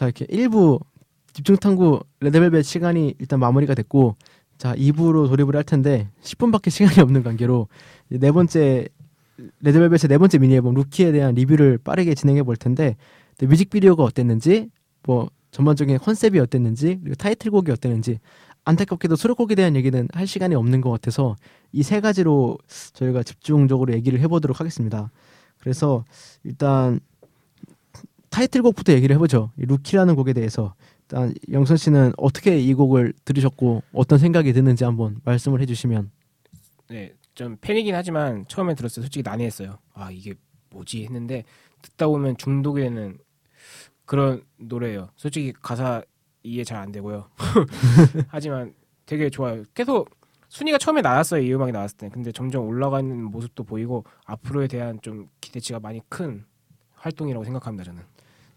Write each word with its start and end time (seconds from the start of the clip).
자 0.00 0.06
이렇게 0.06 0.24
1부 0.28 0.80
집중 1.34 1.58
탐구 1.58 2.00
레드벨벳 2.20 2.64
시간이 2.64 3.16
일단 3.18 3.38
마무리가 3.38 3.74
됐고 3.74 4.16
자 4.56 4.74
2부로 4.74 5.28
돌입을 5.28 5.54
할 5.54 5.62
텐데 5.62 6.08
10분밖에 6.22 6.70
시간이 6.70 7.00
없는 7.00 7.22
관계로 7.22 7.68
네 8.08 8.32
번째 8.32 8.88
레드벨벳의 9.60 10.08
네 10.08 10.16
번째 10.16 10.38
미니 10.38 10.54
앨범 10.54 10.72
루키에 10.72 11.12
대한 11.12 11.34
리뷰를 11.34 11.76
빠르게 11.84 12.14
진행해 12.14 12.42
볼 12.42 12.56
텐데 12.56 12.96
뮤직비디오가 13.42 14.02
어땠는지 14.02 14.70
뭐 15.02 15.28
전반적인 15.50 15.98
컨셉이 15.98 16.38
어땠는지 16.38 16.98
그리고 17.02 17.14
타이틀곡이 17.16 17.70
어땠는지 17.70 18.20
안타깝게도 18.64 19.16
수록곡에 19.16 19.54
대한 19.54 19.76
얘기는 19.76 20.08
할 20.14 20.26
시간이 20.26 20.54
없는 20.54 20.80
것 20.80 20.88
같아서 20.88 21.36
이 21.72 21.82
세 21.82 22.00
가지로 22.00 22.56
저희가 22.94 23.22
집중적으로 23.22 23.92
얘기를 23.92 24.18
해보도록 24.20 24.60
하겠습니다. 24.60 25.10
그래서 25.58 26.06
일단 26.42 27.00
타이틀곡부터 28.30 28.92
얘기를 28.92 29.14
해보죠. 29.16 29.50
이 29.58 29.66
루키라는 29.66 30.14
곡에 30.14 30.32
대해서 30.32 30.74
일단 31.02 31.34
영선 31.50 31.76
씨는 31.76 32.12
어떻게 32.16 32.58
이 32.58 32.72
곡을 32.74 33.12
들으셨고 33.24 33.82
어떤 33.92 34.18
생각이 34.18 34.52
드는지 34.52 34.84
한번 34.84 35.20
말씀을 35.24 35.60
해주시면. 35.60 36.10
네, 36.88 37.14
좀 37.34 37.56
팬이긴 37.60 37.94
하지만 37.94 38.46
처음에 38.48 38.74
들었을 38.74 39.00
때 39.00 39.04
솔직히 39.04 39.22
난해했어요. 39.28 39.78
아 39.94 40.10
이게 40.10 40.34
뭐지 40.70 41.04
했는데 41.04 41.44
듣다 41.82 42.06
보면 42.06 42.36
중독이 42.36 42.80
되는 42.82 43.18
그런 44.06 44.42
노래예요. 44.58 45.10
솔직히 45.16 45.52
가사 45.60 46.02
이해 46.42 46.64
잘 46.64 46.78
안 46.78 46.90
되고요. 46.92 47.28
하지만 48.28 48.74
되게 49.06 49.28
좋아요. 49.28 49.64
계속 49.74 50.08
순위가 50.48 50.78
처음에 50.78 51.00
나왔어요. 51.00 51.42
이 51.42 51.52
음악이 51.52 51.72
나왔을 51.72 51.96
때. 51.96 52.08
근데 52.08 52.32
점점 52.32 52.66
올라가는 52.66 53.22
모습도 53.24 53.64
보이고 53.64 54.04
앞으로에 54.24 54.66
대한 54.68 55.00
좀 55.02 55.28
기대치가 55.40 55.78
많이 55.80 56.00
큰 56.08 56.44
활동이라고 56.94 57.44
생각합니다. 57.44 57.84
저는. 57.84 58.02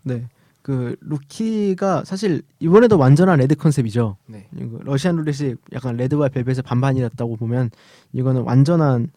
네. 0.03 0.27
그 0.61 0.95
루키가 1.01 2.05
사실 2.05 2.41
이번에도 2.59 2.97
완전한 2.97 3.39
레드 3.39 3.55
컨셉이죠. 3.55 4.17
네. 4.27 4.47
Russian 4.81 5.17
Roulette이 5.17 5.55
약간 5.73 5.97
red와 5.97 6.29
velvet의 6.29 6.61
반반이었다고 6.63 7.35
보면 7.35 7.69
이거는 8.13 8.43
완전한 8.43 9.09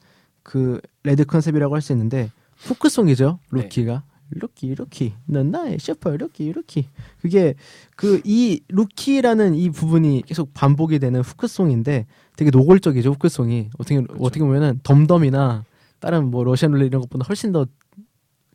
그 0.42 0.80
red 1.04 1.24
컨셉이라고 1.24 1.74
할 1.74 1.82
수 1.82 1.92
있는데 1.92 2.30
후크송이죠. 2.66 3.38
Rookie가. 3.50 3.92
네. 3.92 4.16
Rookie 4.28 4.74
Rookie 4.74 5.14
넌 5.26 5.52
나의 5.52 5.78
super 5.78 6.16
Rookie 6.16 6.50
Rookie 6.50 6.88
그게 7.20 7.54
그 7.94 8.20
이 8.24 8.60
Rookie라는 8.68 9.54
이 9.54 9.70
부분이 9.70 10.24
계속 10.26 10.52
반복이 10.52 10.98
되는 10.98 11.20
후크송인데 11.20 12.06
되게 12.36 12.50
노골적이죠 12.50 13.10
후크송이 13.12 13.70
어떻게 13.78 14.00
그렇죠. 14.00 14.24
어떻게 14.24 14.40
보면은 14.40 14.80
Dumb 14.82 15.12
Dumb이나 15.12 15.64
다른 16.00 16.24
뭐 16.32 16.42
Russian 16.42 16.72
Roulette 16.72 16.88
이런 16.88 17.02
것보다 17.02 17.24
훨씬 17.28 17.52
더 17.52 17.66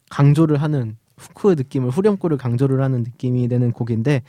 강조를 0.10 0.62
하는 0.62 0.98
후크 1.22 1.56
느낌을 1.58 1.90
후렴구를 1.90 2.38
강조를 2.38 2.82
하는 2.82 3.04
느낌이 3.04 3.48
되는 3.48 3.72
곡인데 3.72 4.24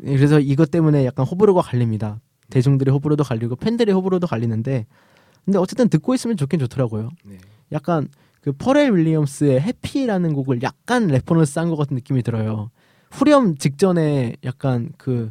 그래서 0.00 0.40
이것 0.40 0.70
때문에 0.70 1.04
약간 1.06 1.24
호불호가 1.26 1.62
갈립니다 1.62 2.20
대중들의 2.50 2.92
호불호도 2.92 3.24
갈리고 3.24 3.56
팬들의 3.56 3.94
호불호도 3.94 4.26
갈리는데 4.26 4.86
근데 5.44 5.58
어쨌든 5.58 5.88
듣고 5.88 6.14
있으면 6.14 6.36
좋긴 6.36 6.60
좋더라고요 6.60 7.10
네. 7.24 7.38
약간 7.72 8.08
그 8.42 8.52
퍼렐 8.52 8.92
윌리엄스의 8.92 9.60
Happy라는 9.60 10.34
곡을 10.34 10.62
약간 10.62 11.06
레퍼런스 11.06 11.58
한것 11.58 11.78
같은 11.78 11.94
느낌이 11.94 12.22
들어요. 12.22 12.70
후렴 13.10 13.56
직전에 13.56 14.36
약간 14.44 14.90
그 14.98 15.30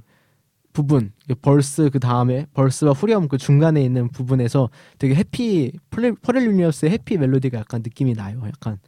부분, 0.72 1.12
그 1.28 1.36
verse 1.36 1.90
그 1.92 2.00
다음에 2.00 2.48
verse와 2.54 2.94
후렴 2.94 3.28
그 3.28 3.38
중간에 3.38 3.84
있는 3.84 4.10
부분에서 4.10 4.70
되게 4.98 5.16
Happy 5.16 5.74
퍼렐 5.90 6.48
윌리엄스의 6.48 6.92
Happy 6.92 7.18
멜로디가 7.18 7.60
약간 7.60 7.82
느낌이 7.84 8.14
나요. 8.14 8.42
약간 8.46 8.80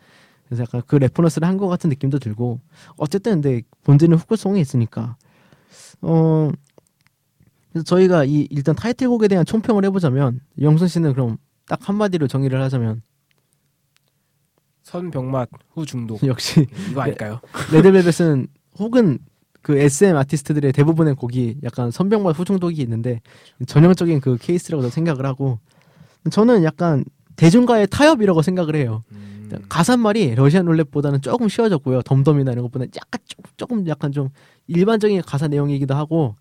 그래서 0.55 0.63
약간 0.63 0.81
그 0.87 0.95
레퍼런스를 0.95 1.47
한 1.47 1.57
것 1.57 1.67
같은 1.67 1.89
느낌도 1.89 2.19
들고 2.19 2.59
어쨌든 2.97 3.41
근데 3.41 3.61
본질은 3.83 4.17
후크송이 4.17 4.59
있으니까 4.61 5.17
어 6.01 6.49
그래서 7.71 7.83
저희가 7.85 8.25
이 8.25 8.47
일단 8.51 8.75
타이틀곡에 8.75 9.27
대한 9.27 9.45
총평을 9.45 9.83
해보자면 9.85 10.39
영선 10.61 10.87
씨는 10.87 11.13
그럼 11.13 11.37
딱 11.67 11.79
한마디로 11.87 12.27
정의를 12.27 12.61
하자면 12.61 13.01
선병맛 14.83 15.49
후 15.73 15.85
중독. 15.85 16.21
역시 16.27 16.67
이거 16.91 17.01
아닐까요? 17.01 17.39
레드벨벳은 17.71 18.47
혹은 18.79 19.19
그 19.61 19.77
SM 19.77 20.15
아티스트들의 20.17 20.73
대부분의 20.73 21.15
곡이 21.15 21.59
약간 21.63 21.89
선병맛 21.89 22.37
후 22.37 22.43
중독이 22.45 22.81
있는데 22.81 23.21
전형적인 23.65 24.19
그 24.19 24.37
케이스라고 24.37 24.89
생각을 24.89 25.25
하고 25.25 25.59
저는 26.29 26.63
약간 26.63 27.05
대중가의 27.35 27.87
타협이라고 27.87 28.41
생각을 28.41 28.75
해요. 28.75 29.03
음. 29.11 29.33
가사말이 29.69 30.35
러시안 30.35 30.65
룰렛보다는 30.65 31.21
조금 31.21 31.47
쉬워졌고요. 31.47 32.01
덤덤이나 32.03 32.51
이런 32.51 32.63
것보다는 32.63 32.91
약간 32.95 33.21
조금 33.57 33.87
약간 33.87 34.11
좀 34.11 34.29
일반적인 34.67 35.21
가사 35.21 35.47
내용이기도 35.47 35.93
하고 35.93 36.35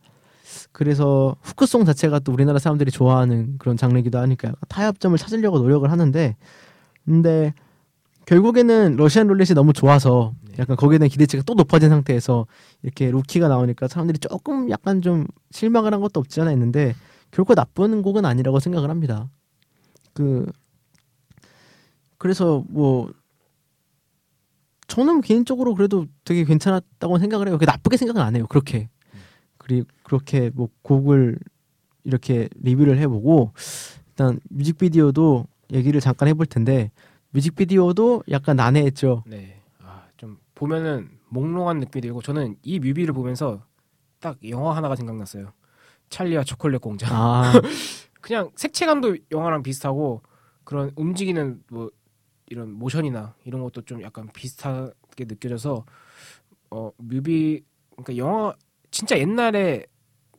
그래서 0.73 1.37
후크송 1.43 1.85
자체가 1.85 2.21
또 2.21 2.33
우리나라 2.33 2.59
사람들이 2.59 2.91
좋아하는 2.91 3.57
그런 3.59 3.77
장르이기도 3.77 4.19
하니까 4.19 4.53
타협점을 4.69 5.17
찾으려고 5.19 5.59
노력을 5.59 5.91
하는데 5.91 6.37
근데 7.05 7.55
결국에는 8.27 8.97
러시안 8.97 9.27
룰렛이 9.27 9.55
너무 9.55 9.73
좋아서 9.73 10.33
네. 10.43 10.57
약간 10.61 10.77
거기에 10.77 10.99
대한 10.99 11.09
기대치가 11.09 11.43
또 11.45 11.55
높아진 11.55 11.89
상태에서 11.89 12.47
이렇게 12.83 13.11
루키가 13.11 13.49
나오니까 13.49 13.89
사람들이 13.89 14.19
조금 14.19 14.71
약간 14.71 15.03
좀 15.03 15.27
실망을 15.51 15.93
한 15.93 16.01
것도 16.01 16.21
없지 16.21 16.41
않아 16.41 16.53
있는데 16.53 16.95
결코 17.31 17.55
나쁜 17.55 18.03
곡은 18.03 18.25
아니라고 18.25 18.61
생각을 18.61 18.91
합니다. 18.91 19.29
그 20.15 20.47
그래서 22.23 22.63
뭐 22.69 23.13
저는 24.87 25.23
개인적으로 25.23 25.75
그래도 25.75 26.07
되게 26.23 26.45
괜찮았다고 26.45 27.19
생각을 27.19 27.49
해요. 27.49 27.59
나쁘게 27.61 27.97
생각은 27.97 28.23
안 28.23 28.37
해요. 28.37 28.47
그렇게 28.49 28.89
그리 29.59 29.83
그렇게 30.05 30.49
뭐 30.55 30.69
곡을 30.83 31.37
이렇게 32.05 32.49
리뷰를 32.55 32.97
해보고 32.99 33.53
일단 34.11 34.39
뮤직비디오도 34.51 35.49
얘기를 35.73 36.01
잠깐 36.01 36.29
해볼 36.29 36.47
텐데 36.47 36.93
뮤직비디오도 37.31 38.23
약간 38.31 38.55
난해했죠. 38.55 39.25
네. 39.27 39.61
아, 39.81 40.05
좀 40.17 40.39
보면은 40.55 41.11
몽롱한 41.29 41.81
느낌이 41.81 42.03
들고 42.03 42.23
저는 42.23 42.55
이 42.63 42.79
뮤비를 42.79 43.15
보면서 43.15 43.67
딱 44.21 44.39
영화 44.49 44.77
하나가 44.77 44.95
생각났어요. 44.95 45.53
찰리와 46.09 46.45
초콜릿 46.45 46.83
공장. 46.83 47.09
아. 47.13 47.53
그냥 48.23 48.53
색채감도 48.55 49.17
영화랑 49.33 49.65
비슷하고 49.65 50.23
그런 50.63 50.93
움직이는 50.95 51.65
뭐 51.69 51.91
이런 52.47 52.73
모션이나 52.73 53.35
이런 53.45 53.63
것도 53.63 53.83
좀 53.83 54.03
약간 54.03 54.29
비슷하게 54.33 55.25
느껴져서 55.25 55.85
어 56.71 56.91
뮤비 56.99 57.63
그러니까 57.93 58.17
영화 58.17 58.55
진짜 58.91 59.19
옛날에 59.19 59.87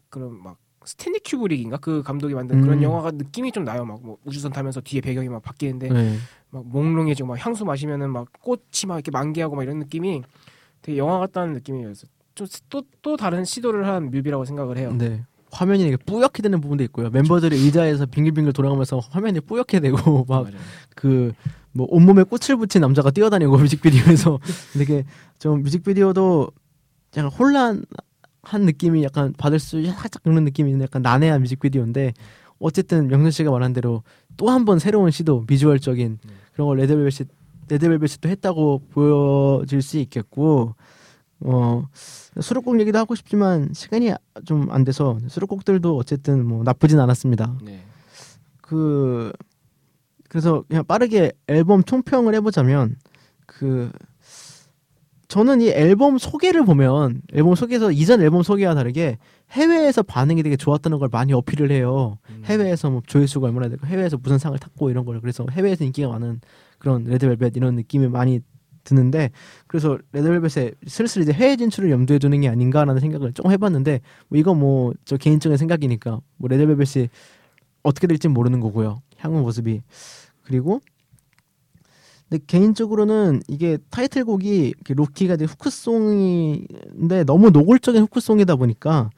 그런 0.10 0.42
막 0.42 0.58
스탠리 0.86 1.20
큐브릭인가 1.20 1.78
그 1.78 2.04
감독이 2.04 2.34
만든 2.34 2.58
음. 2.58 2.62
그런 2.62 2.84
영화가 2.84 3.12
느낌이 3.12 3.52
좀 3.52 3.64
나요. 3.64 3.86
막 3.86 4.00
뭐 4.02 4.18
우주선 4.26 4.52
타면서 4.52 4.82
뒤에 4.82 5.02
배경이 5.02 5.30
막 5.30 5.42
바뀌는데 5.42 5.90
네. 5.90 6.18
막 6.50 6.68
몽롱해지고 6.68 7.30
막 7.30 7.46
향수 7.46 7.66
마시면은 7.66 8.10
막 8.12 8.28
꽃이 8.42 8.86
막 8.88 8.96
이렇게 8.96 9.12
만개하고 9.12 9.56
막 9.56 9.64
이런 9.64 9.80
느낌이 9.80 10.22
되게 10.82 10.98
영화 10.98 11.20
같다는 11.20 11.54
느낌이었어. 11.54 12.08
좀또또 12.36 12.84
또 13.02 13.18
다른 13.18 13.46
시도를 13.46 13.88
한 13.88 14.10
뮤비라고 14.12 14.46
생각을 14.46 14.78
해요. 14.78 14.94
네. 14.98 15.24
화면이 15.52 15.84
이렇게 15.84 16.04
뿌옇게 16.04 16.42
되는 16.42 16.60
부분도 16.60 16.84
있고요. 16.86 17.10
멤버들이 17.12 17.56
의자에서 17.56 18.08
빙글빙글 18.08 18.54
돌아가면서 18.54 19.00
화면이 19.00 19.40
뿌옇게 19.42 19.80
되고 19.80 20.26
막 20.28 20.48
그 20.96 21.34
뭐 21.74 21.88
온몸에 21.90 22.24
꽃을 22.24 22.58
붙인 22.58 22.82
남자가 22.82 23.12
뛰어다니고 23.12 23.58
뮤직비디오에서 23.58 24.40
되게 24.78 25.04
좀 25.40 25.64
뮤직비디오도 25.64 26.50
약간 27.18 27.32
혼란 27.32 27.84
한 28.42 28.62
느낌이 28.64 29.04
약간 29.04 29.34
받을 29.38 29.60
수 29.60 29.84
살짝 29.86 30.22
그런 30.24 30.44
느낌이 30.44 30.70
있는 30.70 30.84
약간 30.84 31.02
난해한 31.02 31.42
뮤직비디오인데 31.42 32.14
어쨌든 32.60 33.08
명준 33.08 33.32
씨가 33.32 33.52
말한 33.52 33.74
대로 33.74 34.04
또 34.38 34.50
한 34.50 34.66
번 34.66 34.80
새로운 34.80 35.12
시도 35.12 35.46
비주얼적인 35.46 36.20
음. 36.24 36.30
그런 36.54 36.68
걸 36.68 36.78
레드벨벳이 36.78 37.28
레드벨벳이 37.70 38.16
또 38.22 38.30
했다고 38.30 38.82
보여질 38.92 39.82
수 39.82 39.98
있겠고 40.00 40.76
어 41.42 41.88
수록곡 42.40 42.80
얘기도 42.80 42.98
하고 43.00 43.16
싶지만 43.16 43.70
시간이 43.74 44.12
좀 44.46 44.68
안 44.72 44.84
돼서 44.84 45.18
수록곡들도 45.28 45.96
어쨌든 45.98 46.46
뭐 46.46 46.64
나쁘진 46.64 47.00
않았습니다. 47.00 47.58
네. 47.64 47.84
그 48.62 49.32
그래서 50.34 50.64
그냥 50.68 50.84
빠르게 50.84 51.32
앨범 51.46 51.84
총평을 51.84 52.34
해보자면 52.34 52.96
그 53.46 53.92
저는 55.28 55.62
이 55.62 55.70
앨범 55.70 56.18
소개를 56.18 56.66
보면 56.66 57.22
앨범 57.34 57.54
소개에서 57.54 57.92
이전 57.92 58.20
앨범 58.20 58.42
소개와 58.42 58.74
다르게 58.74 59.20
해외에서 59.52 60.02
반응이 60.02 60.42
되게 60.42 60.56
좋았다는 60.56 60.98
걸 60.98 61.10
많이 61.12 61.34
어필을 61.34 61.72
해요. 61.72 62.18
음. 62.32 62.42
해외에서 62.46 62.90
뭐 62.90 63.04
조회수가 63.06 63.46
얼마나 63.46 63.70
되고 63.70 63.86
해외에서 63.86 64.18
무슨 64.18 64.40
상을 64.40 64.58
탔고 64.58 64.90
이런 64.90 65.06
걸 65.06 65.22
그래서 65.22 65.46
해외에서 65.52 65.84
인기가 65.84 66.10
많은 66.10 66.42
그런 66.80 67.04
레드벨벳 67.04 67.56
이런 67.56 67.76
느낌이 67.76 68.08
많이 68.08 68.40
드는데 68.84 69.30
그래서 69.68 70.00
레드벨벳의 70.14 70.74
슬슬 70.88 71.22
이제 71.22 71.32
해외 71.32 71.56
진출을 71.58 71.92
염두에 71.92 72.18
두는 72.18 72.42
게 72.42 72.50
아닌가라는 72.50 73.00
생각을 73.00 73.34
좀 73.34 73.52
해봤는데 73.52 74.02
뭐 74.30 74.40
이거 74.40 74.56
뭐 74.56 74.94
저 75.06 75.16
개인적인 75.16 75.58
생각이니까 75.58 76.20
뭐 76.38 76.48
레드벨벳이 76.50 77.08
어떻게 77.84 78.08
될지 78.08 78.28
모르는 78.28 78.60
거고요 78.62 79.02
향후 79.18 79.42
모습이 79.42 79.82
그리고 80.44 80.82
근데 82.30 82.44
개인적으로는 82.48 83.42
이게 83.48 83.78
타이틀곡이 83.90 84.74
로키가 84.90 85.36
이제 85.36 85.46
후크송인데 85.46 87.24
너무 87.26 87.50
노골적인 87.52 88.02
후크송이다 88.04 88.56
보니까 88.56 89.10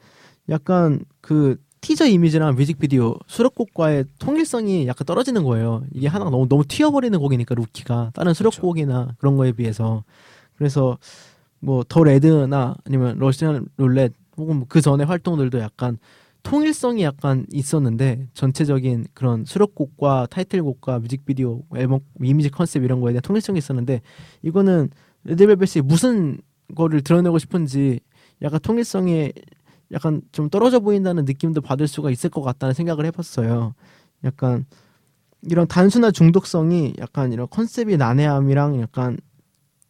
약간 0.48 1.00
그 1.20 1.56
티저 1.80 2.06
이미지랑 2.06 2.56
뮤직비디오 2.56 3.16
수록곡과의 3.26 4.06
통일성이 4.18 4.86
약간 4.86 5.04
떨어지는 5.06 5.44
거예요. 5.44 5.84
이게 5.92 6.08
하나가 6.08 6.30
너무 6.30 6.48
너무 6.48 6.64
튀어버리는 6.66 7.16
곡이니까 7.18 7.54
루키가 7.54 8.10
다른 8.14 8.34
수록곡이나 8.34 9.14
그런 9.18 9.36
거에 9.36 9.52
비해서 9.52 10.04
그래서 10.56 10.98
뭐 11.60 11.84
더 11.88 12.02
레드나 12.04 12.76
아니면 12.84 13.18
러시안 13.18 13.66
룰렛 13.76 14.12
혹은 14.36 14.64
그 14.68 14.80
전에 14.80 15.04
활동들도 15.04 15.58
약간 15.60 15.98
통일성이 16.46 17.02
약간 17.02 17.44
있었는데 17.50 18.28
전체적인 18.32 19.06
그런 19.14 19.44
수록곡과 19.44 20.28
타이틀곡과 20.30 21.00
뮤직비디오 21.00 21.62
앨범 21.74 21.98
이미지 22.22 22.50
컨셉 22.50 22.84
이런 22.84 23.00
거에 23.00 23.12
대한 23.12 23.20
통일성이 23.22 23.58
있었는데 23.58 24.00
이거는 24.42 24.90
레드벨벳이 25.24 25.82
무슨 25.84 26.38
거를 26.76 27.00
드러내고 27.02 27.38
싶은지 27.38 27.98
약간 28.42 28.60
통일성이 28.60 29.32
약간 29.90 30.22
좀 30.30 30.48
떨어져 30.48 30.78
보인다는 30.78 31.24
느낌도 31.24 31.62
받을 31.62 31.88
수가 31.88 32.12
있을 32.12 32.30
것 32.30 32.42
같다는 32.42 32.74
생각을 32.74 33.06
해봤어요. 33.06 33.74
약간 34.22 34.66
이런 35.42 35.66
단순한 35.66 36.12
중독성이 36.12 36.94
약간 37.00 37.32
이런 37.32 37.48
컨셉이 37.50 37.96
난해함이랑 37.96 38.80
약간 38.82 39.18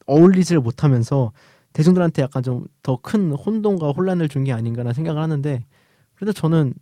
어울리지를 0.07 0.63
못하면서 0.63 1.33
대중들한테 1.75 2.23
약간 2.23 2.43
좀 2.43 2.65
더 2.83 2.97
큰 3.03 3.33
혼동과 3.33 3.91
혼란을 3.91 4.31
준 4.31 4.45
게 4.45 4.53
아닌가라는 4.55 4.95
생각을 4.95 5.21
하는데 5.21 5.65
그래도 6.17 6.33
저는 6.33 6.75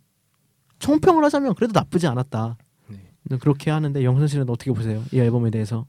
총평을 0.79 1.23
하자면 1.25 1.55
그래도 1.55 1.73
나쁘지 1.73 2.07
않았다. 2.07 2.57
네. 2.87 3.37
그렇게 3.37 3.71
하는데 3.71 4.03
영선 4.03 4.27
씨는 4.27 4.49
어떻게 4.49 4.71
보세요? 4.71 5.03
이 5.11 5.19
앨범에 5.19 5.49
대해서? 5.51 5.85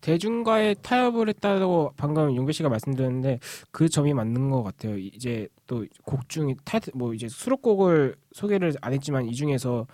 대중과의 0.00 0.76
타협을 0.82 1.28
했다고 1.28 1.92
방금 1.96 2.34
용배 2.34 2.52
씨가 2.52 2.70
말씀드렸는데 2.70 3.38
그 3.70 3.88
점이 3.88 4.14
맞는 4.14 4.48
것 4.48 4.62
같아요. 4.62 4.96
이제 4.96 5.46
또 5.66 5.84
곡 6.04 6.26
중에 6.28 6.54
타이틀 6.64 6.92
뭐 6.96 7.12
이제 7.12 7.28
수록곡을 7.28 8.16
소개를 8.32 8.72
안 8.80 8.92
했지만 8.94 9.26
이 9.26 9.34
중에서 9.34 9.86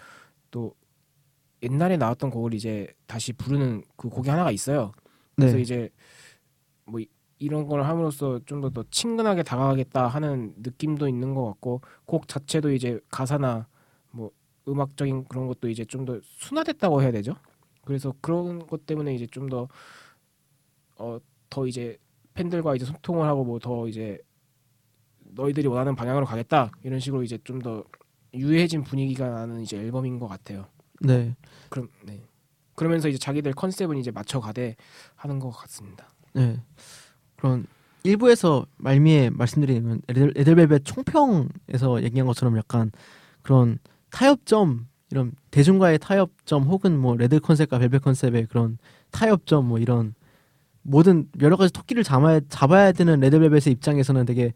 또 0.53 0.73
옛날에 1.63 1.97
나왔던 1.97 2.31
곡을 2.31 2.55
이제 2.55 2.87
다시 3.07 3.33
부르는 3.33 3.83
그 3.97 4.09
곡이 4.09 4.31
하나가 4.31 4.53
있어요. 4.53 4.93
그래서 5.35 5.57
네. 5.57 5.63
이제 5.63 5.91
뭐 6.85 7.01
이런 7.39 7.67
걸 7.67 7.83
함으로써 7.85 8.41
좀 8.47 8.61
더 8.61 8.71
더 8.71 8.85
친근하게 8.91 9.43
다가가겠다 9.43 10.07
하는 10.09 10.55
느낌도 10.59 11.09
있는 11.09 11.35
것 11.35 11.45
같고 11.47 11.83
곡 12.07 12.29
자체도 12.29 12.73
이제 12.73 12.99
가사나 13.11 13.67
뭐 14.11 14.31
음악적인 14.69 15.25
그런 15.27 15.47
것도 15.47 15.69
이제 15.69 15.85
좀 15.85 16.05
더 16.07 16.19
순화됐다고 16.23 17.03
해야 17.03 17.13
되죠. 17.13 17.35
그래서 17.85 18.15
그런 18.21 18.67
것 18.67 18.87
때문에 18.87 19.15
이제 19.15 19.27
좀 19.27 19.49
더 19.49 19.69
어, 20.99 21.19
더 21.51 21.67
이제 21.67 21.99
팬들과 22.35 22.75
이제 22.75 22.85
소통을 22.85 23.27
하고 23.27 23.45
뭐 23.45 23.59
더 23.59 23.87
이제 23.89 24.19
너희들이 25.21 25.67
원하는 25.69 25.95
방향으로 25.97 26.25
가겠다 26.27 26.71
이런 26.83 27.01
식으로 27.01 27.23
이제 27.23 27.39
좀 27.45 27.59
더 27.61 27.85
유해진 28.35 28.83
분위기가 28.83 29.29
나는 29.31 29.61
이제 29.63 29.79
앨범인 29.79 30.19
것 30.19 30.27
같아요. 30.29 30.67
네. 31.01 31.35
그럼 31.71 31.89
네. 32.05 32.23
그러면서 32.75 33.09
이제 33.09 33.17
자기들 33.19 33.53
컨셉은 33.53 33.97
이제 33.99 34.11
맞춰 34.11 34.41
가되 34.41 34.77
하는 35.15 35.39
것 35.39 35.51
같습니다. 35.51 36.09
네. 36.35 36.61
그런 37.37 37.67
일부에서 38.03 38.67
말미에 38.77 39.31
말씀드리는 39.31 40.03
에델벨벳 40.09 40.85
총평에서 40.85 42.03
얘기한 42.03 42.27
것처럼 42.27 42.57
약간 42.57 42.93
그런 43.43 43.79
타협점 44.11 44.87
이런 45.11 45.33
대중과의 45.51 45.99
타협점 45.99 46.65
혹은 46.65 46.99
뭐 46.99 47.17
red 47.17 47.39
컨셉과 47.41 47.79
velvet 47.79 48.03
컨셉의 48.03 48.47
그런 48.47 48.79
타협점 49.11 49.67
뭐 49.67 49.79
이런 49.79 50.15
모든 50.83 51.29
여러 51.41 51.57
가지 51.57 51.73
토끼를 51.73 52.05
잡아야 52.05 52.41
잡아야 52.49 52.93
되는 52.93 53.19
레드벨벳의 53.21 53.73
입장에서는 53.73 54.25
되게 54.25 54.53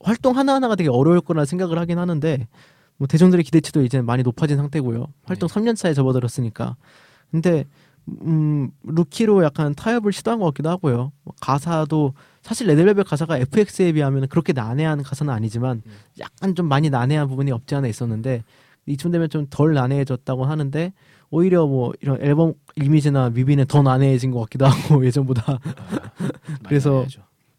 활동 0.00 0.36
하나하나가 0.36 0.76
되게 0.76 0.88
어려울 0.88 1.20
거라 1.20 1.44
생각을 1.44 1.78
하긴 1.78 1.98
하는데 1.98 2.48
뭐 2.96 3.06
대중들의 3.06 3.44
기대치도 3.44 3.82
이제 3.82 4.00
많이 4.00 4.22
높아진 4.22 4.56
상태고요. 4.56 5.06
활동 5.24 5.48
네. 5.48 5.54
3년 5.54 5.76
차에 5.76 5.94
접어들었으니까. 5.94 6.76
근데 7.30 7.66
음, 8.08 8.70
Rookie로 8.82 9.44
약간 9.44 9.74
타협을 9.74 10.12
시도한 10.12 10.38
것 10.38 10.46
같기도 10.46 10.68
하고요. 10.70 11.12
뭐 11.22 11.34
가사도 11.40 12.14
사실 12.42 12.66
레드벨벳 12.66 13.06
가사가 13.06 13.38
FX에 13.38 13.92
비하면 13.92 14.28
그렇게 14.28 14.52
난해한 14.52 15.02
가사는 15.02 15.32
아니지만 15.32 15.82
음. 15.86 15.92
약간 16.20 16.54
좀 16.54 16.68
많이 16.68 16.90
난해한 16.90 17.28
부분이 17.28 17.50
없지 17.50 17.74
않아 17.74 17.88
있었는데 17.88 18.44
이쯤 18.86 19.10
되면 19.10 19.30
좀 19.30 19.46
덜 19.48 19.72
난해해졌다고 19.74 20.44
하는데 20.44 20.92
오히려 21.30 21.66
뭐 21.66 21.92
이런 22.00 22.20
앨범 22.20 22.52
이미지나 22.76 23.30
뮤비는 23.30 23.66
더 23.66 23.82
난해해진 23.82 24.30
것 24.30 24.40
같기도 24.40 24.66
하고 24.66 25.04
예전보다 25.06 25.54
아, 25.54 25.58
그래서 26.68 27.06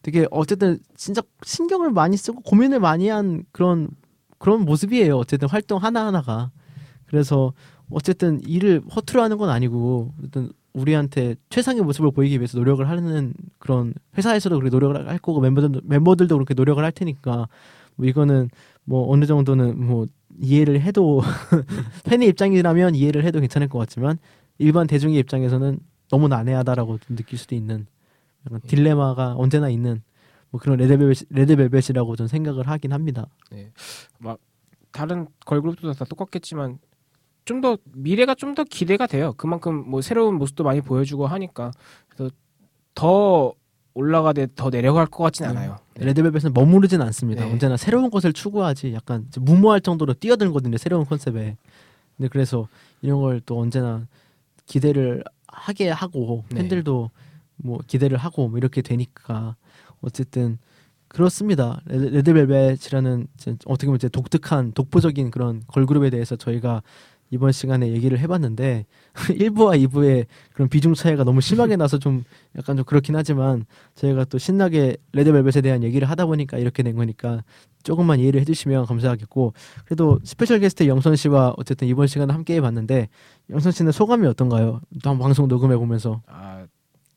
되게 0.03 0.27
어쨌든 0.29 0.77
진짜 0.95 1.21
신경을 1.43 1.89
많이 1.89 2.15
쓰고 2.15 2.41
고민을 2.41 2.79
많이 2.79 3.09
한 3.09 3.43
그런 3.51 3.89
그런 4.37 4.61
모습이에요. 4.61 5.17
어쨌든 5.17 5.49
활동 5.49 5.81
하나 5.81 6.05
하나가 6.05 6.51
그래서 7.07 7.53
어쨌든 7.89 8.41
일을 8.45 8.81
허투루 8.95 9.21
하는 9.21 9.37
건 9.37 9.49
아니고 9.49 10.13
어쨌든 10.19 10.51
우리한테 10.73 11.35
최상의 11.49 11.83
모습을 11.83 12.11
보이기 12.11 12.37
위해서 12.37 12.57
노력을 12.57 12.87
하는 12.87 13.33
그런 13.59 13.93
회사에서도 14.17 14.55
그렇게 14.57 14.69
노력을 14.69 15.07
할 15.07 15.17
거고 15.19 15.39
멤버들 15.39 15.81
멤버들도 15.83 16.35
그렇게 16.35 16.53
노력을 16.53 16.83
할 16.83 16.91
테니까 16.91 17.47
뭐 17.95 18.05
이거는 18.05 18.49
뭐 18.83 19.09
어느 19.11 19.25
정도는 19.25 19.85
뭐 19.85 20.07
이해를 20.37 20.81
해도 20.81 21.21
팬의 22.03 22.27
입장이라면 22.29 22.95
이해를 22.95 23.23
해도 23.23 23.39
괜찮을 23.39 23.69
것 23.69 23.79
같지만 23.79 24.17
일반 24.57 24.87
대중의 24.87 25.17
입장에서는 25.19 25.79
너무 26.09 26.27
난해하다라고 26.27 26.99
좀 26.99 27.15
느낄 27.15 27.39
수도 27.39 27.55
있는 27.55 27.87
약간 28.45 28.61
딜레마가 28.67 29.35
언제나 29.37 29.69
있는 29.69 30.03
뭐 30.51 30.59
그런 30.59 30.77
레드벨벳 30.77 31.25
레드벨벳이라고 31.29 32.15
좀 32.15 32.27
생각을 32.27 32.67
하긴 32.67 32.93
합니다. 32.93 33.27
네, 33.51 33.71
막 34.19 34.39
다른 34.91 35.27
걸그룹도 35.45 35.93
다 35.93 36.05
똑같겠지만 36.05 36.79
좀 37.45 37.61
더 37.61 37.77
미래가 37.93 38.35
좀 38.35 38.55
더 38.55 38.63
기대가 38.63 39.07
돼요. 39.07 39.33
그만큼 39.37 39.89
뭐 39.89 40.01
새로운 40.01 40.35
모습도 40.35 40.63
많이 40.63 40.81
보여주고 40.81 41.27
하니까 41.27 41.71
그래서 42.09 42.33
더 42.95 43.53
올라가되 43.93 44.47
더 44.55 44.69
내려갈 44.69 45.05
것 45.05 45.23
같진 45.23 45.45
네. 45.45 45.49
않아요. 45.51 45.77
네. 45.95 46.05
레드벨벳은 46.05 46.53
머무르진 46.53 47.01
않습니다. 47.01 47.45
네. 47.45 47.51
언제나 47.51 47.77
새로운 47.77 48.09
것을 48.09 48.33
추구하지 48.33 48.93
약간 48.93 49.27
무모할 49.39 49.79
정도로 49.81 50.13
뛰어들거든요. 50.15 50.77
새로운 50.77 51.05
컨셉에. 51.05 51.55
근데 52.17 52.27
그래서 52.29 52.67
이런 53.01 53.21
걸 53.21 53.41
또 53.45 53.59
언제나 53.59 54.05
기대를 54.65 55.23
하게 55.47 55.89
하고 55.89 56.43
네. 56.49 56.61
팬들도 56.61 57.11
뭐 57.57 57.79
기대를 57.87 58.17
하고 58.17 58.49
뭐 58.49 58.57
이렇게 58.57 58.81
되니까 58.81 59.55
어쨌든 60.01 60.57
그렇습니다. 61.07 61.81
레드벨벳이라는 61.85 63.27
어떻게 63.65 63.85
보면 63.85 63.99
독특한 64.11 64.73
독보적인 64.73 65.31
그런 65.31 65.61
걸그룹에 65.67 66.09
대해서 66.09 66.35
저희가 66.35 66.81
이번 67.35 67.51
시간에 67.51 67.89
얘기를 67.89 68.17
해봤는데 68.17 68.85
1부와 69.29 69.77
2부의 69.87 70.25
그런 70.53 70.69
비중 70.69 70.93
차이가 70.93 71.23
너무 71.23 71.41
심하게 71.41 71.75
나서 71.75 71.97
좀 71.99 72.23
약간 72.57 72.77
좀 72.77 72.85
그렇긴 72.85 73.15
하지만 73.15 73.65
저희가 73.95 74.23
또 74.25 74.37
신나게 74.37 74.95
레드벨벳에 75.11 75.61
대한 75.61 75.83
얘기를 75.83 76.09
하다 76.09 76.25
보니까 76.25 76.57
이렇게 76.57 76.81
된 76.81 76.95
거니까 76.95 77.43
조금만 77.83 78.19
이해를 78.19 78.39
해주시면 78.41 78.85
감사하겠고 78.85 79.53
그래도 79.85 80.19
스페셜 80.23 80.59
게스트 80.59 80.87
영선 80.87 81.15
씨와 81.15 81.53
어쨌든 81.57 81.87
이번 81.87 82.07
시간을 82.07 82.33
함께 82.33 82.55
해봤는데 82.55 83.09
영선 83.49 83.71
씨는 83.73 83.91
소감이 83.91 84.25
어떤가요? 84.27 84.81
또 85.03 85.17
방송 85.17 85.47
녹음해 85.47 85.75
보면서 85.77 86.21
아 86.27 86.65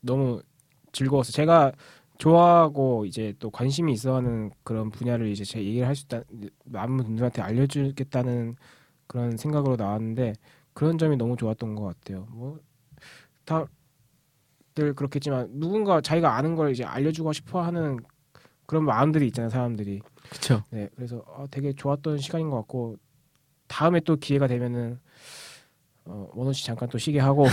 너무 0.01 0.43
즐거웠어요. 0.93 1.33
제가 1.33 1.73
좋아하고 2.19 3.07
이제 3.07 3.33
또 3.39 3.49
관심이 3.51 3.93
있어하는 3.93 4.51
그런 4.65 4.91
분야를 4.91 5.29
이제 5.29 5.45
제 5.45 5.61
얘기를 5.63 5.87
할 5.87 5.95
수 5.95 6.05
있다 6.07 6.23
많은 6.65 6.97
분들한테 6.97 7.41
알려주겠다는 7.43 8.57
그런 9.09 9.37
생각으로 9.37 9.75
나왔는데 9.75 10.35
그런 10.73 10.97
점이 10.97 11.17
너무 11.17 11.37
좋았던 11.37 11.75
것 11.75 11.83
같아요. 11.83 12.29
뭐 12.31 12.61
다들 13.45 14.95
그렇겠지만 14.95 15.49
누군가 15.59 16.01
자기가 16.01 16.37
아는 16.37 16.55
걸 16.55 16.71
이제 16.71 16.85
알려주고 16.85 17.33
싶어하는 17.33 17.99
그런 18.67 18.85
마음들이 18.85 19.27
있잖아요, 19.29 19.49
사람들이. 19.49 20.01
그렇죠. 20.29 20.63
네, 20.71 20.89
그래서 20.95 21.25
어, 21.27 21.47
되게 21.51 21.73
좋았던 21.73 22.19
시간인 22.19 22.51
것 22.51 22.57
같고 22.59 22.97
다음에 23.67 23.99
또 24.01 24.17
기회가 24.17 24.47
되면은 24.47 25.01
어, 26.05 26.29
원호 26.35 26.53
씨 26.53 26.65
잠깐 26.65 26.89
또 26.89 26.99
쉬게 26.99 27.19
하고 27.19 27.47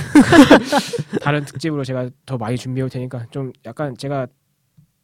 다른 1.23 1.43
특집으로 1.45 1.83
제가 1.83 2.09
더 2.25 2.37
많이 2.37 2.57
준비해 2.57 2.83
올 2.83 2.89
테니까 2.89 3.27
좀 3.31 3.51
약간 3.65 3.97
제가 3.97 4.27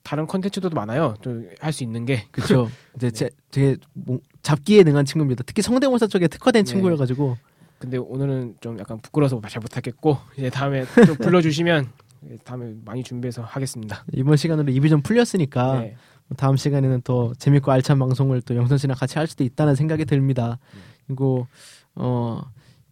다른 0.04 0.28
컨텐츠도 0.28 0.70
많아요. 0.70 1.16
할 1.60 1.74
수 1.74 1.84
있는 1.84 2.06
게. 2.06 2.26
그렇죠. 2.32 2.70
이제 2.96 3.10
네. 3.10 3.12
제, 3.12 3.30
되게 3.52 3.78
뭐, 3.94 4.20
잡기에 4.42 4.84
능한 4.84 5.06
친구입니다. 5.06 5.44
특히 5.46 5.62
성대모사 5.62 6.08
쪽에 6.08 6.28
특화된 6.28 6.66
네. 6.66 6.72
친구여가지고. 6.72 7.38
근데 7.80 7.98
오늘은 7.98 8.58
좀 8.62 8.78
약간 8.80 9.00
부끄러워서 9.00 9.42
잘 9.50 9.60
못하겠고 9.60 10.18
이제 10.38 10.50
다음에 10.52 10.86
또 11.08 11.16
불러주시면 11.16 11.90
다음에 12.46 12.76
많이 12.86 13.04
준비해서 13.04 13.42
하겠습니다. 13.42 14.06
이번 14.14 14.38
시간으로 14.38 14.72
입이 14.72 14.88
좀 14.90 15.02
풀렸으니까 15.02 15.80
네. 15.80 15.96
다음 16.38 16.56
시간에는 16.58 17.02
더 17.02 17.34
재밌고 17.40 17.72
알찬 17.72 17.98
방송을 17.98 18.42
또 18.44 18.56
영선 18.56 18.78
씨랑 18.78 18.96
같이 18.98 19.18
할 19.18 19.26
수도 19.28 19.44
있다는 19.44 19.76
생각이 19.76 20.06
듭니다. 20.06 20.60
음. 20.76 20.80
그리고 21.08 21.48
어 21.96 22.42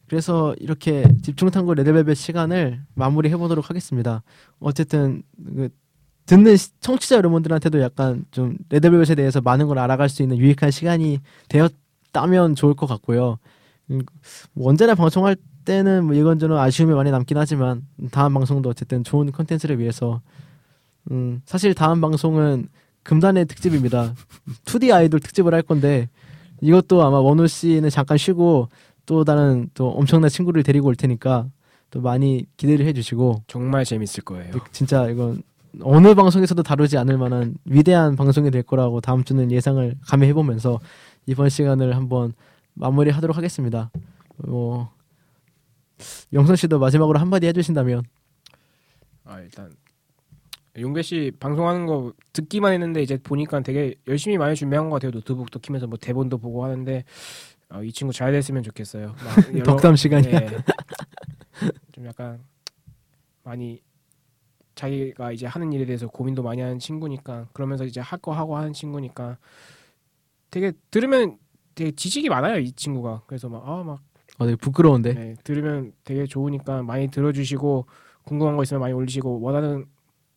그래서 0.07 0.55
이렇게 0.59 1.05
집중 1.21 1.51
탐구 1.51 1.75
레드벨벳 1.75 2.17
시간을 2.17 2.81
마무리해 2.95 3.37
보도록 3.37 3.69
하겠습니다. 3.69 4.23
어쨌든 4.59 5.21
그 5.55 5.69
듣는 6.29 6.55
청취자 6.79 7.15
여러분들한테도 7.15 7.81
약간 7.81 8.23
좀 8.29 8.55
레드벨벳에 8.69 9.15
대해서 9.15 9.41
많은 9.41 9.65
걸 9.65 9.79
알아갈 9.79 10.09
수 10.09 10.21
있는 10.21 10.37
유익한 10.37 10.69
시간이 10.69 11.21
되었다면 11.47 12.53
좋을 12.53 12.75
것 12.75 12.85
같고요. 12.85 13.39
음, 13.89 14.01
뭐 14.53 14.69
언제나 14.69 14.93
방송할 14.93 15.35
때는 15.65 16.05
뭐 16.05 16.13
이건저건 16.13 16.59
아쉬움이 16.59 16.93
많이 16.93 17.09
남긴 17.09 17.37
하지만 17.37 17.81
다음 18.11 18.35
방송도 18.35 18.69
어쨌든 18.69 19.03
좋은 19.03 19.31
컨텐츠를 19.31 19.79
위해서 19.79 20.21
음, 21.09 21.41
사실 21.45 21.73
다음 21.73 21.99
방송은 21.99 22.69
금단의 23.01 23.45
특집입니다. 23.45 24.13
2D 24.65 24.93
아이돌 24.93 25.21
특집을 25.21 25.55
할 25.55 25.63
건데 25.63 26.09
이것도 26.61 27.01
아마 27.01 27.17
원우 27.19 27.47
씨는 27.47 27.89
잠깐 27.89 28.19
쉬고 28.19 28.69
또 29.07 29.23
다른 29.23 29.71
또 29.73 29.89
엄청난 29.89 30.29
친구를 30.29 30.61
데리고 30.61 30.89
올 30.89 30.95
테니까 30.95 31.47
또 31.89 32.01
많이 32.01 32.45
기대를 32.57 32.85
해주시고 32.85 33.45
정말 33.47 33.83
재밌을 33.83 34.23
거예요. 34.23 34.53
진짜 34.71 35.09
이건 35.09 35.41
어느 35.81 36.15
방송에서도 36.15 36.61
다루지 36.63 36.97
않을 36.97 37.17
만한 37.17 37.55
위대한 37.65 38.15
방송이 38.15 38.51
될 38.51 38.63
거라고 38.63 39.01
다음 39.01 39.23
주는 39.23 39.51
예상을 39.51 39.95
감히 40.05 40.27
해보면서 40.27 40.79
이번 41.25 41.49
시간을 41.49 41.95
한번 41.95 42.33
마무리하도록 42.73 43.35
하겠습니다. 43.35 43.91
뭐 44.37 44.91
영선 46.33 46.55
씨도 46.55 46.79
마지막으로 46.79 47.19
한마디 47.19 47.47
해주신다면. 47.47 48.03
아 49.25 49.39
일단 49.41 49.71
용배 50.77 51.01
씨 51.01 51.31
방송하는 51.39 51.85
거 51.85 52.13
듣기만 52.33 52.73
했는데 52.73 53.01
이제 53.01 53.17
보니까 53.17 53.59
되게 53.61 53.95
열심히 54.07 54.37
많이 54.37 54.55
준비한 54.55 54.89
것 54.89 54.95
같아요. 54.95 55.11
노트북도 55.11 55.59
키면서 55.59 55.87
뭐 55.87 55.97
대본도 55.99 56.37
보고 56.37 56.63
하는데 56.63 57.03
어, 57.69 57.83
이 57.83 57.91
친구 57.91 58.13
잘 58.13 58.31
됐으면 58.31 58.63
좋겠어요. 58.63 59.15
여러, 59.53 59.63
덕담 59.63 59.95
시간이야. 59.95 60.39
네, 60.39 60.57
좀 61.91 62.05
약간 62.05 62.39
많이 63.43 63.81
자기가 64.79 65.33
이제 65.33 65.45
하는 65.45 65.73
일에 65.73 65.85
대해서 65.85 66.07
고민도 66.07 66.41
많이 66.41 66.61
하는 66.61 66.79
친구니까 66.79 67.47
그러면서 67.51 67.83
이제 67.83 67.99
할 67.99 68.19
거 68.19 68.31
하고 68.31 68.55
하는 68.55 68.71
친구니까 68.71 69.37
되게 70.51 70.71
들으면 70.89 71.37
되게 71.75 71.91
지식이 71.91 72.29
많아요 72.29 72.59
이 72.59 72.71
친구가 72.71 73.23
그래서 73.27 73.49
막 73.49 73.67
아막 73.67 73.99
아, 74.37 74.45
되게 74.45 74.55
부끄러운데 74.55 75.13
네, 75.13 75.35
들으면 75.43 75.91
되게 76.05 76.25
좋으니까 76.25 76.81
많이 76.83 77.09
들어주시고 77.09 77.85
궁금한 78.23 78.55
거 78.55 78.63
있으면 78.63 78.79
많이 78.81 78.93
올리시고 78.93 79.41
원하는 79.41 79.85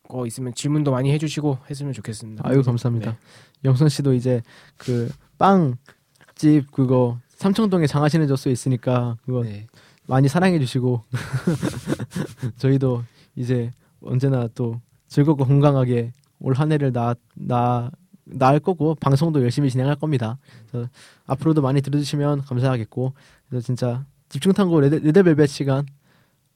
거 0.09 0.25
있으면 0.27 0.53
질문도 0.53 0.91
많이 0.91 1.11
해주시고 1.13 1.59
했으면 1.69 1.93
좋겠습니다. 1.93 2.43
아유 2.45 2.61
감사합니다. 2.63 3.11
네. 3.11 3.17
영선 3.63 3.87
씨도 3.87 4.13
이제 4.13 4.41
그 4.77 5.09
빵집 5.37 6.69
그거 6.71 7.17
삼청동에 7.29 7.87
장하시는 7.87 8.27
젖소 8.27 8.49
있으니까 8.49 9.17
그거 9.25 9.43
네. 9.43 9.67
많이 10.07 10.27
사랑해 10.27 10.59
주시고 10.59 11.03
저희도 12.57 13.03
이제 13.35 13.71
언제나 14.05 14.47
또 14.55 14.81
즐겁고 15.07 15.45
건강하게 15.45 16.11
올 16.39 16.53
한 16.55 16.71
해를 16.71 16.91
나, 16.91 17.15
나, 17.35 17.89
나을 18.25 18.59
거고 18.59 18.95
방송도 18.95 19.41
열심히 19.43 19.69
진행할 19.69 19.95
겁니다. 19.95 20.37
그래서 20.69 20.89
앞으로도 21.25 21.61
많이 21.61 21.81
들어주시면 21.81 22.41
감사하겠고 22.45 23.13
그래서 23.49 23.65
진짜 23.65 24.05
집중탐구 24.29 24.79
레드, 24.81 24.95
레드벨벳 24.95 25.49
시간 25.49 25.85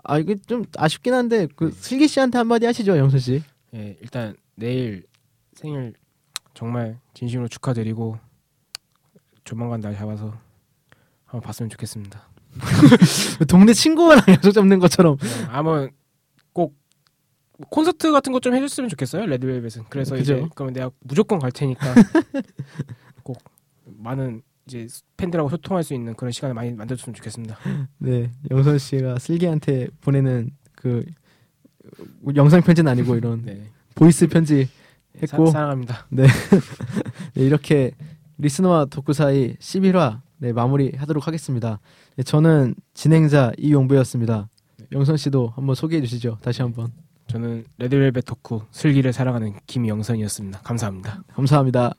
아 0.04 0.18
이게 0.20 0.36
좀 0.48 0.66
아쉽긴 0.77 1.13
한데 1.13 1.48
그 1.56 1.66
네. 1.66 1.72
슬기 1.72 2.08
씨한테 2.08 2.38
한마디 2.38 2.66
하시죠 2.66 2.98
영수 2.98 3.20
씨. 3.20 3.44
예 3.74 3.98
일단 4.01 4.36
내일 4.56 5.06
생일 5.54 5.94
정말 6.54 6.98
진심으로 7.13 7.48
축하드리고 7.48 8.18
조만간 9.44 9.80
날 9.82 9.96
잡아서 9.96 10.34
한번 11.25 11.42
봤으면 11.46 11.70
좋겠습니다. 11.70 12.22
동네 13.48 13.74
친구랑 13.74 14.22
약속 14.30 14.51
잡는 14.51 14.80
것처럼. 14.80 15.18
네, 15.18 15.27
아무 15.50 15.89
꼭 15.89 15.92
콘서트 17.70 18.12
같은 18.12 18.32
거좀 18.34 18.54
해줬으면 18.54 18.90
좋겠어요 18.90 19.26
레드벨벳은. 19.26 19.86
그래서 19.90 20.16
그죠? 20.16 20.36
이제 20.38 20.48
그러면 20.56 20.74
내가 20.74 20.92
무조건 21.00 21.40
갈 21.40 21.52
테니까 21.52 21.94
꼭 23.24 23.38
많은 23.86 24.42
이제 24.68 24.88
팬들하고 25.16 25.50
소통할 25.50 25.84
수 25.84 25.94
있는 25.94 26.14
그런 26.14 26.32
시간을 26.32 26.54
많이 26.54 26.72
만들었으면 26.74 27.16
좋겠습니다. 27.16 27.58
네, 28.00 28.32
영선 28.52 28.78
씨가 28.78 29.18
슬기한테 29.20 29.88
보내는 30.02 30.52
그 30.76 31.06
영상 32.36 32.62
편지는 32.62 32.92
아니고 32.92 33.16
이런 33.16 33.42
네. 33.46 33.70
보이스 33.96 34.28
편지 34.28 34.68
했고 35.22 35.48
사, 35.48 35.54
사랑합니다. 35.54 36.06
네. 36.10 36.28
네, 37.34 37.44
이렇게 37.44 37.92
리스너와 38.38 38.86
덕후 38.86 39.14
사이 39.14 39.56
11화 39.56 40.22
네, 40.40 40.54
마무리하도록 40.54 41.26
하겠습니다. 41.26 41.80
네, 42.16 42.24
저는 42.24 42.76
진행자 42.94 43.54
이용부였습니다. 43.58 44.50
네. 44.78 44.86
영선 44.92 45.18
씨도 45.18 45.54
한번 45.56 45.76
소개해 45.76 46.02
주시죠. 46.02 46.38
다시 46.42 46.62
한번. 46.62 46.92
저는 47.28 47.66
레드벨벳 47.78 48.26
덕후 48.26 48.64
슬기를 48.72 49.14
사랑하는 49.14 49.54
김영선이었습니다. 49.68 50.60
감사합니다. 50.60 51.24
감사합니다. 51.34 51.94